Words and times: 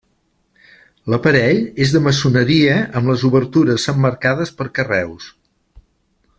L'aparell 1.13 1.59
és 1.85 1.93
de 1.97 2.01
maçoneria 2.07 2.79
amb 3.01 3.13
les 3.13 3.27
obertures 3.31 3.87
emmarcades 3.95 4.57
per 4.63 4.71
carreus. 4.81 5.33